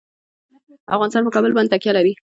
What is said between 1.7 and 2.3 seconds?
تکیه لري.